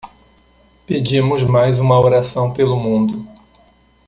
Pedimos 0.87 1.43
mais 1.43 1.77
uma 1.77 1.99
oração 1.99 2.51
pelo 2.51 2.75
mundo 2.75 3.23